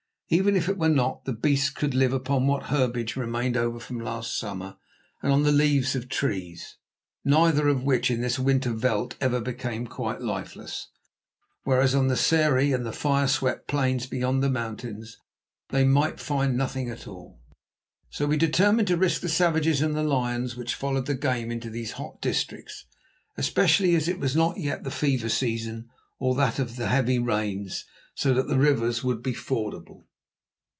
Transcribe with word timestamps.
Even 0.33 0.55
if 0.55 0.69
it 0.69 0.77
were 0.77 0.87
not, 0.87 1.25
the 1.25 1.33
beasts 1.33 1.69
could 1.69 1.93
live 1.93 2.13
upon 2.13 2.47
what 2.47 2.67
herbage 2.67 3.17
remained 3.17 3.57
over 3.57 3.81
from 3.81 3.99
last 3.99 4.39
summer 4.39 4.77
and 5.21 5.29
on 5.29 5.43
the 5.43 5.51
leaves 5.51 5.93
of 5.93 6.07
trees, 6.07 6.77
neither 7.25 7.67
of 7.67 7.83
which 7.83 8.09
in 8.09 8.21
this 8.21 8.39
winter 8.39 8.71
veld 8.71 9.17
ever 9.19 9.41
become 9.41 9.85
quite 9.85 10.21
lifeless, 10.21 10.87
whereas 11.65 11.93
on 11.93 12.07
the 12.07 12.15
sere 12.15 12.57
and 12.57 12.95
fire 12.95 13.27
swept 13.27 13.67
plains 13.67 14.07
beyond 14.07 14.41
the 14.41 14.49
mountains 14.49 15.17
they 15.67 15.83
might 15.83 16.17
find 16.17 16.55
nothing 16.55 16.89
at 16.89 17.05
all. 17.09 17.41
So 18.09 18.25
we 18.25 18.37
determined 18.37 18.87
to 18.87 18.95
risk 18.95 19.19
the 19.19 19.27
savages 19.27 19.81
and 19.81 19.93
the 19.97 20.01
lions 20.01 20.55
which 20.55 20.75
followed 20.75 21.07
the 21.07 21.13
game 21.15 21.51
into 21.51 21.69
these 21.69 21.91
hot 21.99 22.21
districts, 22.21 22.85
especially 23.35 23.95
as 23.95 24.07
it 24.07 24.17
was 24.21 24.33
not 24.33 24.55
yet 24.57 24.85
the 24.85 24.91
fever 24.91 25.27
season 25.27 25.89
or 26.19 26.35
that 26.35 26.57
of 26.57 26.77
the 26.77 26.87
heavy 26.87 27.19
rains, 27.19 27.83
so 28.15 28.33
that 28.33 28.47
the 28.47 28.57
rivers 28.57 29.03
would 29.03 29.21
be 29.21 29.33
fordable. 29.33 30.05